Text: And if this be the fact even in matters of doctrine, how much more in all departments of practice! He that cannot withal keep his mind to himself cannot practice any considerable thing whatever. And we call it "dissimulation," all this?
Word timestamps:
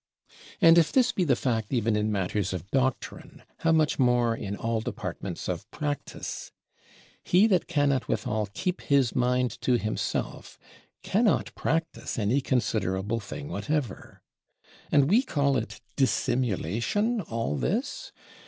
And 0.61 0.79
if 0.79 0.91
this 0.91 1.11
be 1.11 1.23
the 1.25 1.35
fact 1.35 1.71
even 1.71 1.95
in 1.95 2.11
matters 2.11 2.53
of 2.53 2.71
doctrine, 2.71 3.43
how 3.59 3.71
much 3.71 3.99
more 3.99 4.35
in 4.35 4.55
all 4.55 4.81
departments 4.81 5.47
of 5.47 5.69
practice! 5.69 6.51
He 7.23 7.45
that 7.45 7.67
cannot 7.67 8.07
withal 8.07 8.47
keep 8.55 8.81
his 8.81 9.15
mind 9.15 9.51
to 9.61 9.77
himself 9.77 10.57
cannot 11.03 11.53
practice 11.53 12.17
any 12.17 12.41
considerable 12.41 13.19
thing 13.19 13.47
whatever. 13.47 14.23
And 14.91 15.07
we 15.07 15.21
call 15.21 15.55
it 15.55 15.79
"dissimulation," 15.95 17.21
all 17.21 17.55
this? 17.55 18.11